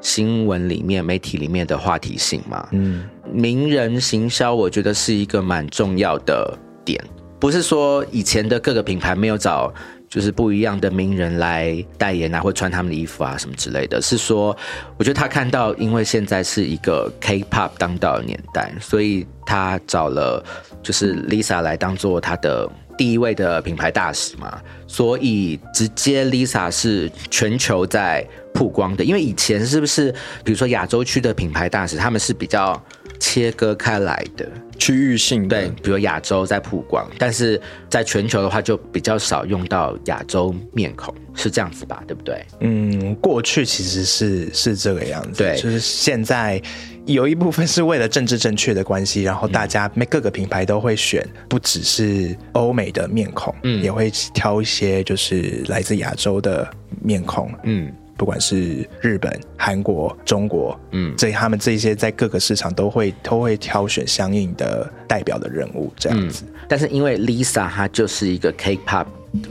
[0.00, 2.68] 新闻里面、媒体里面的话题性嘛。
[2.72, 7.02] 嗯，名人行销，我觉得是一个蛮重要的点，
[7.38, 9.72] 不是说以前的各个品牌没有找。
[10.10, 14.02] 就是不一样的名人来代言啊，或穿他们的衣服啊，什么之类的。
[14.02, 14.56] 是说，
[14.96, 20.44] 我觉得他看到，因为现在是一个 K-pop 当道的年代，所以他找了
[20.82, 22.68] 就是 Lisa 来当做他的
[23.00, 24.60] 第一位的品牌大使嘛。
[24.86, 30.12] 所以直接 Lisa 是全球在曝光的，因为以前是不是，
[30.44, 32.78] 比如说亚洲区的品牌大使，他们是比较
[33.18, 37.58] 切割开来的，区域性的对，比如亚洲在曝光，但是
[37.88, 42.02] 在全球的话就比较少用到亚洲面孔，是这样子吧？
[42.08, 42.44] 对不对？
[42.58, 46.60] 嗯，过去其实是是这个样子，对就是现在
[47.06, 56.68] 有一部分是为了政治正确的关系，然后大家每各个品牌都会选，不只是欧美的面孔，嗯，也会挑一些就是来自亚洲的
[57.02, 66.44] 面孔，嗯，不管是日本、韩国、中国，嗯，这他们这些在各个市场都会都会挑选相应的代表的人物，这样子。
[66.68, 69.06] 但是因为 Lisa 她就是一个 K-pop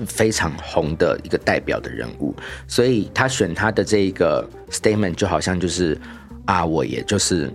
[0.05, 2.33] 非常红的一个代表的人物，
[2.67, 5.99] 所以她选她的这一个 statement 就好像就是
[6.49, 7.53] 啊，我也就是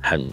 [0.00, 0.24] 很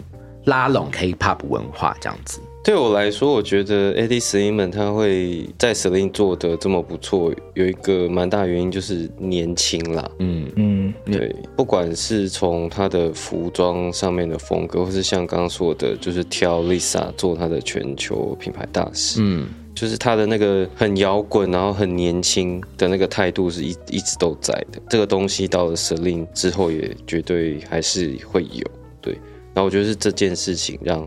[0.44, 2.40] 拉拢 K-pop 文化这样子。
[2.62, 10.08] 对我来说，我觉得 Eddie Sliman 他会在 Celine 做的这么不错，有一个蛮大原因就是年轻啦。
[10.20, 24.80] 嗯，嗯，对，不管是从他的服装上面的风格，或是像刚刚说的，就是挑 Lisa 做他的全球品牌大使，嗯，就是他的那个很摇滚，然后很年轻的那个态度是一一直都在的。
[24.88, 28.64] 这个东西到了 Celine 之后，也绝对还是会有。
[29.00, 29.12] 对，
[29.52, 31.04] 然后我觉得是这件事情让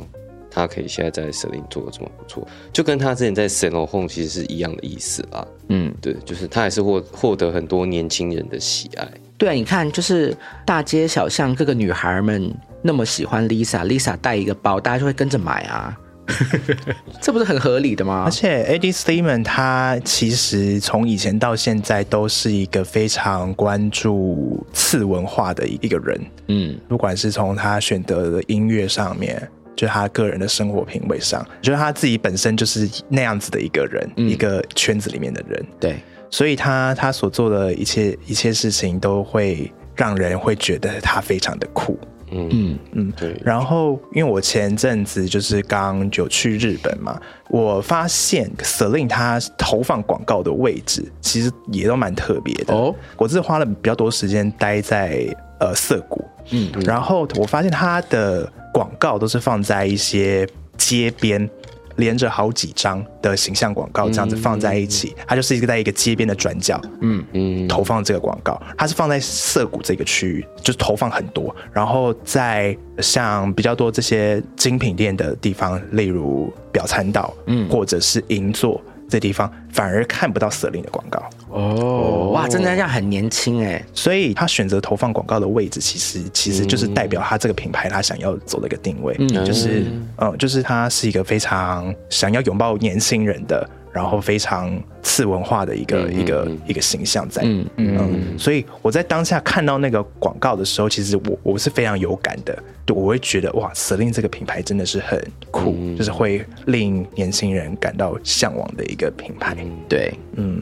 [0.51, 5.47] 他可以现在在 Celine 做的这么不错，就跟他之前在 Saint Laurent 其实是一样的意思啦。
[5.69, 9.07] 嗯，对，就是他还是获获得很多年轻人的喜爱。
[9.37, 12.51] 对啊，你看，就是大街小巷各个女孩们
[12.81, 15.95] 那么喜欢 Lisa，Lisa 带一个包，大家就会跟着买啊，
[17.21, 18.23] 这不是很合理的吗？
[18.25, 18.31] 而？
[18.31, 29.41] 且 Eddie Steeman 他其实从以前到现在都是一个非常关注次文化的一个人，嗯，不管是从他选择的音乐上面，
[29.75, 35.95] 就是他个人的生活品味上，就是他自己本身就是那样子的一个人，一个圈子里面的人，对，
[36.29, 41.97] 所以他他所做的一切一切事情都会让人会觉得他非常的酷。
[42.31, 42.49] 嗯。
[42.51, 52.73] 嗯嗯，对，然后，因为我前阵子就是刚有去日本嘛，我发现 Celine 它投放广告的位置其实也都蛮特别的。
[52.73, 55.27] 哦，我是花了比较多时间待在
[55.59, 56.71] 呃涩谷，嗯。
[56.85, 61.49] 然后我发现它的广告都是放在一些街边。
[61.97, 71.55] 连着好几张的形象广告这样子放在一起，它就是一个在一个街边的转角，嗯投放这个广告，它是放在涩谷这个区域，就是投放很多。
[71.71, 81.23] 然后在像比较多这些精品店的地方，例如表参道，嗯，或者是银座这地方，反而看不到 Celine 的广告。
[81.49, 89.15] 哦，哇，真的这样很年轻哎，所以他选择投放广告的位置，其实其实就是代表他这个品牌他想要走的一个定位，
[89.45, 89.85] 就是
[90.17, 94.71] 嗯，就是他是一个非常想要拥抱年轻人的，然后非常
[95.01, 97.41] 次文化的一个、一个一个形象在。
[97.45, 105.19] 嗯嗯，所以我在当下看到那个广告的时候，其实我我是非常有感的，就我会觉得哇，Celine 这个品牌真的是很
[105.51, 109.55] 酷，就是会令年轻人感到向往的一个品牌。
[109.89, 110.61] 对，嗯，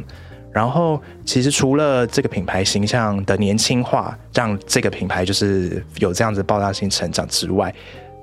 [0.52, 7.74] 然后其实除了这个品牌形象的年轻化，让这个品牌就是有这样子爆炸性成长之外，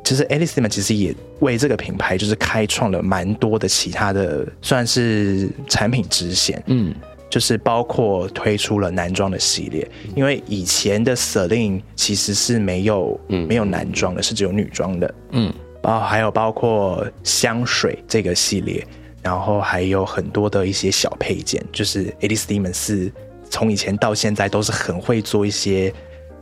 [0.04, 6.94] 其实 Alice m a n 其实也为这个品牌就是开创了蛮多的其他的算是产品支线，嗯，
[7.30, 18.84] 就是包括推出了男装的系列，因为以前的 Celine 其实是没有、没有男装的，是只有女装的，嗯，包还有包括香水这个系列，
[19.22, 23.10] 然后还有很多的一些小配件，就是 Alice Demon 是
[23.48, 25.92] 从以前到现在都是很会做一些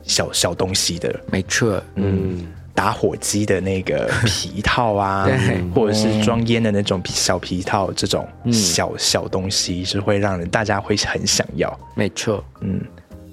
[0.03, 2.47] 小小东西的，没错，嗯，
[2.81, 11.79] 打火机的那个 皮套啊对，或者是装烟的那种小皮套，这种小小东西是会让人大家会很想要。
[11.95, 12.81] 没错，嗯。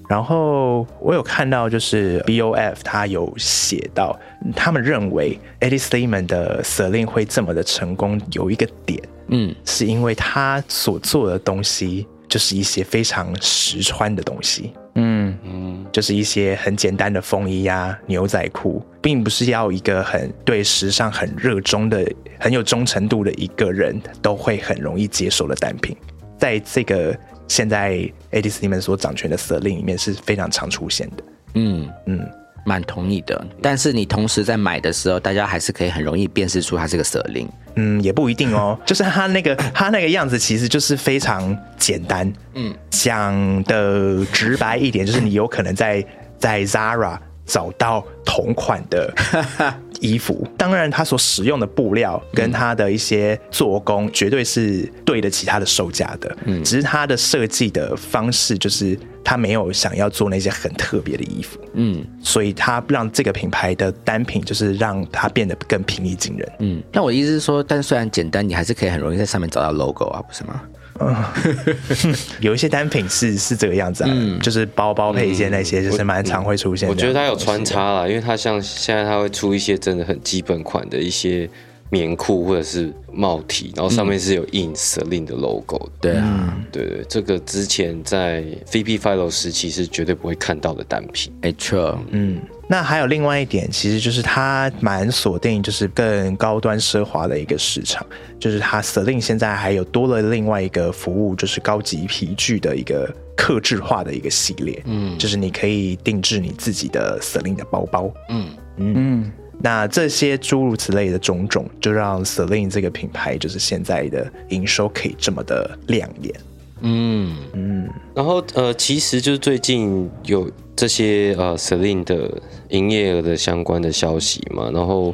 [0.06, 4.14] 然后我有看到，就是 BOF 他有写到，
[4.54, 22.04] 他们认为 Eddie Sliman 的 Celine 会这么的成功，有一个点嗯，是因为他所做的东西就是一些非常实穿的东西，嗯嗯，就是一些很简单的风衣啊、牛仔裤，并不是要一个很对时尚很热衷的、
[22.40, 25.96] 很有忠诚度的一个人都会很容易接受的单品，
[26.36, 27.94] 在这个现在
[28.32, 31.24] Eddie Sliman 所掌权的 Celine 里面是非常常出现的。
[31.54, 31.88] 嗯。
[32.06, 32.28] 嗯，
[32.68, 33.46] 蛮同意的。
[33.62, 37.48] 但是你同时在买的时候，大家还是可以很容易辨识出它是个蛇令。
[37.76, 38.78] 嗯，也不一定哦。
[38.84, 42.30] 就是它那个它那个样子，其实就是非常简单。
[42.54, 46.04] 嗯，讲的直白一点，就是你有可能在
[46.38, 49.14] 在 Zara 找到同款的
[50.00, 50.46] 衣服。
[50.56, 56.36] 当然，它所使用的布料跟它的一些做工，绝对是对得起它的售价的。
[56.44, 61.60] 嗯，只是它的设计的方式，就是他没有想要做那些很特别的衣服。
[61.74, 66.52] 嗯所以他让这个品牌的单品，就是让它变得更平易近人。
[66.60, 70.62] 嗯，那我的意思是说，但虽然简单，你还是可以很容易在上面找到 logo 啊，不是吗？
[72.40, 74.10] 有一些单品是是这个样子啊，
[74.42, 76.94] 就是包包配件那些，就是蛮常会出现的。
[76.94, 81.48] 我觉得它有穿插啦，因为它像现在它会出一些真的很基本款的一些
[81.90, 86.12] 棉裤或者是帽体然后上面是有印 Celine 的 logo 的。
[86.12, 91.32] 对啊，对对，这个之前在 Phoebe Philo 时期是绝对不会看到的单品。
[91.42, 91.98] 没错。
[92.10, 98.06] 嗯，那还有另外一点，其实就是它蛮锁定就是更高端奢华的一个市场，
[98.38, 104.82] 就是它 Celine 现在还有多了另外一个服务，就是高级皮具的一个克制化的一个系列。
[104.84, 108.12] 嗯，就是你可以定制你自己的 Celine 的包包。
[108.28, 116.34] 嗯嗯，那这些诸如此类的种种，就让 Celine 这个品牌就是现在的营收可以这么的亮眼。
[116.80, 122.30] 嗯嗯，然后呃，其实就是最近有这些呃 Celine 的
[122.68, 125.12] 营业额的相关的消息嘛，然后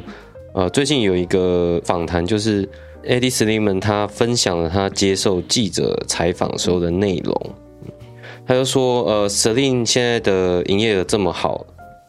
[0.53, 2.69] 呃，最近有一个访谈，就是
[3.03, 7.35] Eddie Sliman 他分享了他接受记者采访时候的内容，
[8.45, 11.65] 他就说呃，Celine 现在的营业额这么好，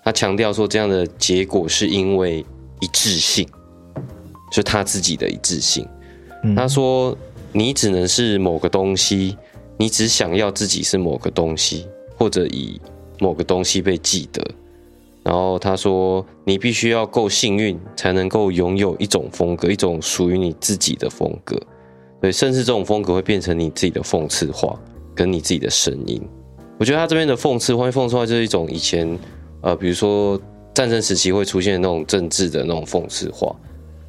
[0.06, 2.46] 他强调说这样的结果是因为
[2.78, 3.44] 一致性，
[4.52, 5.84] 就是他自己的一致性。
[6.54, 7.18] 他说
[7.50, 9.36] ：“你只能是某个东西，
[9.76, 12.80] 你只想要自己是某个东西，或者以
[13.18, 14.40] 某个东西被记得。”
[15.24, 21.60] 然后他说：“你必须要够幸运，才能够拥有一种风格，一种属于你自己的风格。
[22.20, 24.78] 对，甚至这种风格会变成你自己的讽刺话，
[25.16, 26.22] 跟你自己的声音。
[26.78, 29.18] 我觉得他这边的讽刺，会讽刺话就是一种以前
[29.66, 30.40] 呃，比如说
[30.72, 33.52] 战争时期会出现那种政治的那种讽刺画。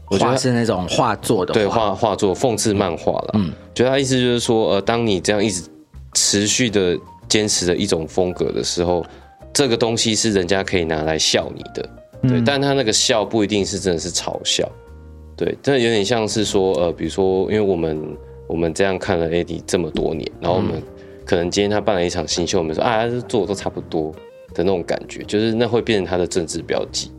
[0.09, 3.31] 我觉画得是那种画作的对画，画画作讽刺漫画了。
[3.33, 5.63] 嗯，觉得他意思就是说，呃，当你这样一直
[6.13, 6.95] 持续的
[7.27, 9.03] 坚持的一种风格的时候，
[9.51, 11.89] 这个东西是人家可以拿来笑你的，
[12.21, 14.71] 对，但他那个笑不一定是真的是嘲笑，
[15.35, 20.81] 对，这有点像是说，呃，比如说，因为我们我们这样看了 AD 这么多年，然后我们
[21.25, 24.13] 可能今天他办了一场新秀，我们说啊，这做的都差不多
[24.57, 27.11] 的那种感觉，就是那会变成他的政治标记。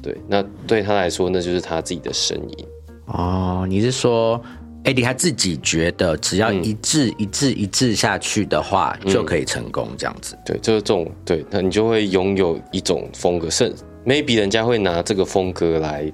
[0.00, 2.66] 对，那对他来说，那就是他自己的声音。
[3.06, 4.40] 哦，你是说
[4.84, 10.38] 艾迪他自己觉得只要一致、一致、一致下去的话，就可以成功这样子？
[10.46, 13.74] 对，就是这种，对，那你就会拥有一种风格，甚
[14.06, 16.10] maybe 人家会拿这个风格来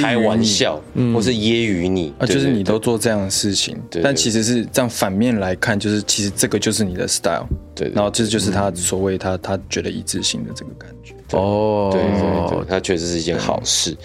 [0.00, 0.80] 开玩你笑，
[1.14, 7.94] 或是揶揄你，啊，对就是你都做这样的事情，但其实是这样反面来看，就是其实这个就是你的 style，对对。
[7.94, 11.14] 然后这就是他所谓他他觉得一致性的这个感觉。
[11.32, 13.96] 哦，对对对，它确实是一件好事。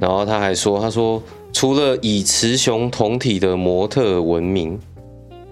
[0.00, 1.22] 然后他还说，他说
[1.52, 4.78] 除了以雌雄同体的模特闻名，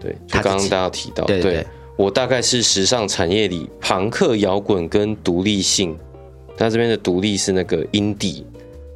[0.01, 1.67] 对，就刚刚大家提到，对
[1.97, 5.95] 我大概是时尚产业里朋克摇滚跟独立性，
[6.57, 8.43] 他这边的独立是那个 indie，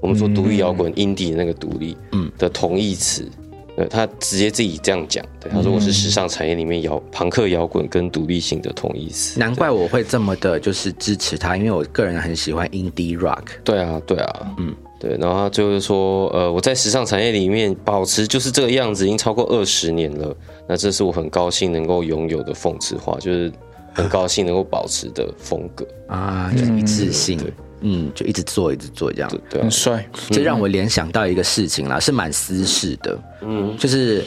[0.00, 3.28] 我们说独立摇滚 indie 那个独立，嗯的同义词。
[3.76, 9.40] 对他直接自己这样讲，对他说我是时尚产业里面摇朋克摇滚跟独立性的同义词。
[9.40, 13.42] 难怪我会这么的，就是支持他，因为我个人很喜欢 indie rock。
[13.64, 15.16] 对啊，对啊，嗯，对。
[15.16, 20.36] 然后他就说，呃，我在时尚产业里面保持就是这个样子，已经超过二十年了。
[20.68, 23.50] 那这是我很高兴能够拥有的讽刺话，就是
[23.94, 25.86] 很高兴能够保持的风格。
[26.06, 27.40] 啊，就是一致性，
[27.80, 29.30] 嗯，就一直做，一直做这样。
[29.50, 34.24] 很，帅，这让我联想到一个事情啦，是蛮私事的，嗯，就是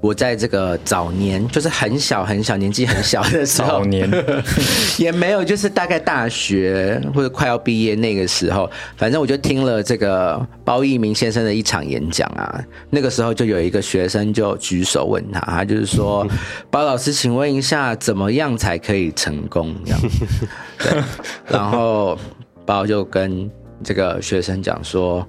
[0.00, 4.08] 我在这个早年，就是很小很小年纪很小的时候早， 年
[4.98, 12.62] 也没有，就是大概大学或者快要毕业那个时候，反正我就听了这个包奕明先生的一场演讲啊。
[12.90, 16.26] 那个时候就有一个学生就举手问他，他就是说：
[16.70, 20.00] “包老师，请问一下，怎么样才可以成功？”这样，
[20.78, 21.02] 对，
[21.48, 22.16] 然后
[22.66, 23.50] 包就跟
[23.82, 25.26] 这个学生讲说：“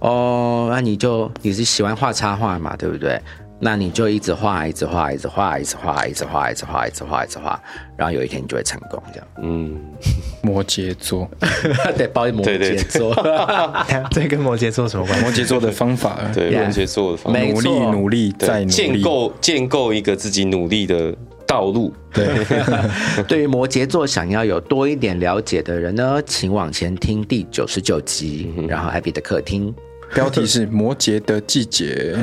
[0.00, 3.18] 哦，那你就你是喜欢画插画嘛，对不对？
[3.60, 7.62] 那你就一直画，一直画，一直画，一直画，一直画，一直画，一直画，一直画，
[7.96, 9.26] 然后有一天你就会成功，这样。
[9.42, 9.80] 嗯，
[10.42, 11.26] 摩羯座，
[11.96, 13.14] 对，包摩对对羯座，
[14.10, 15.24] 这跟摩羯座有什么关系？
[15.24, 21.14] 摩羯座的方法，对，摩羯座的方法，努力努力对再努力，建构建构一个自己努力的
[21.46, 21.92] 道路。
[22.12, 22.28] 对
[23.26, 29.74] 对于摩羯座想要有多一点了解的人呢，请往前听第九十九集，然后艾比的客厅。
[30.14, 32.16] 标题是摩羯的季节，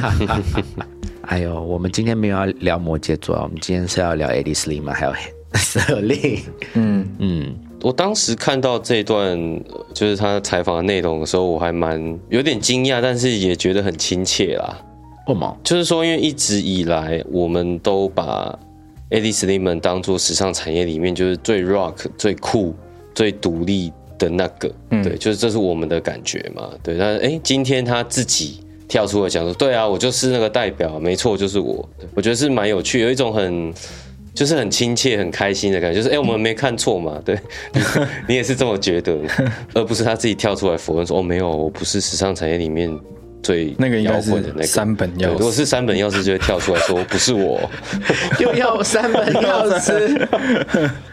[1.27, 5.13] 哎呦，我们今天没有要聊摩羯座啊，我们今天是要聊 Eddie Sliman 还有
[5.55, 6.39] 瑟琳。
[6.73, 9.37] 嗯，嗯，我当时看到这段
[9.69, 14.77] 呃就是他采访的内容的时候，我还蛮有点惊讶，但是也觉得很亲切啦。
[15.27, 15.57] 为什么？
[15.63, 18.57] 就是说，因为一直以来我们都把
[19.11, 22.73] Eddie Sliman 当做时尚产业里面就是最 rock、最酷、
[23.13, 26.97] 最独立的那个，对，就是这是我们的感觉嘛，对。
[26.97, 31.87] 但是哎，今天他自己跳出来讲说，对啊，我就是那个代表，没错，就是我。
[32.15, 33.73] 我觉得是蛮有趣，有一种很。
[34.33, 37.37] 就是很亲切、很开心的感觉，就是哎、我们没看错嘛，对，
[38.29, 39.19] 你 也是这么觉得，
[39.75, 42.89] 而不是他自己跳出来否认说哦，没有，我不是时尚产业里面
[43.41, 47.69] 最那个应该是摇滚的那个三本钥匙如果是三本钥匙，就会跳出来说不是我，
[48.39, 50.27] 又要三本钥匙？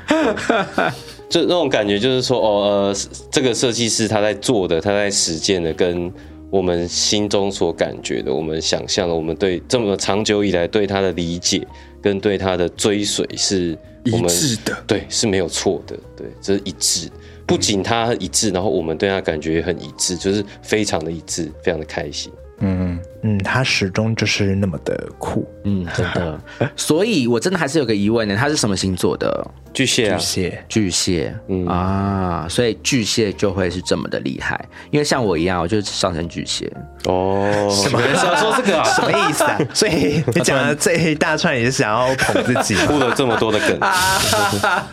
[1.29, 2.97] 就那种感觉，就是说哦呃，
[3.31, 6.11] 这个设计师他在做的，他在实践的，跟
[6.51, 11.67] 我们心中所感觉的，我们想象的，我们对这么长久以来对他的理解
[12.09, 13.77] 跟对他的追随是
[14.11, 17.07] 我们一致的对是没有错的，对，这是一致。
[17.45, 22.33] 不仅他一致，然后我们对他感觉也很一致，就是非常的一致，非常的开心。
[22.61, 25.49] 嗯，嗯，他始终就是那么的酷。
[25.65, 26.41] 嗯，真的。
[26.77, 29.47] 所以我真的还是有个疑问呢，他是什么星座的？
[29.75, 34.59] 巨蟹啊巨，蟹，巨蟹，嗯啊，所以巨蟹就会是这么的厉害。
[34.91, 36.73] 因为像我一样，我就是上升巨蟹。
[37.05, 39.59] 哦，原来是要说这个啊，什么意思啊？
[39.75, 42.87] 所以你讲的这一大串也是想要捧自己吗？
[42.89, 43.79] 铺了这么多的梗，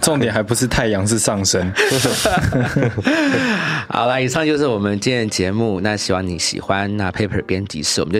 [0.01, 1.71] 重点还不是太阳是上升。
[3.87, 5.79] 好了，以上就是我们今天的节目。
[5.81, 6.95] 那希望你喜欢。
[6.97, 8.19] 那 Paper 编辑室，我们就